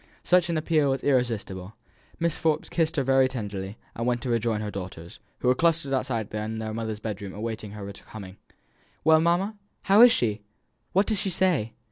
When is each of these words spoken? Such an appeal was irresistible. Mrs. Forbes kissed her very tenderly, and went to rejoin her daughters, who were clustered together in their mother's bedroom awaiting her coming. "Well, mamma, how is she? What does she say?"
Such 0.23 0.49
an 0.49 0.57
appeal 0.57 0.89
was 0.89 1.03
irresistible. 1.03 1.75
Mrs. 2.19 2.39
Forbes 2.39 2.69
kissed 2.69 2.95
her 2.95 3.03
very 3.03 3.27
tenderly, 3.27 3.77
and 3.93 4.07
went 4.07 4.23
to 4.23 4.31
rejoin 4.31 4.59
her 4.61 4.71
daughters, 4.71 5.19
who 5.41 5.47
were 5.47 5.53
clustered 5.53 5.91
together 5.91 6.39
in 6.39 6.57
their 6.57 6.73
mother's 6.73 6.99
bedroom 6.99 7.33
awaiting 7.35 7.73
her 7.73 7.93
coming. 7.93 8.37
"Well, 9.03 9.19
mamma, 9.21 9.59
how 9.83 10.01
is 10.01 10.11
she? 10.11 10.41
What 10.93 11.05
does 11.05 11.19
she 11.19 11.29
say?" 11.29 11.73